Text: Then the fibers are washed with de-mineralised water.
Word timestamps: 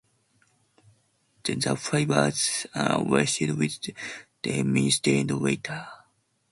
Then 1.43 1.59
the 1.59 1.75
fibers 1.77 2.65
are 2.73 3.03
washed 3.03 3.41
with 3.41 3.79
de-mineralised 4.41 5.39
water. 5.39 5.87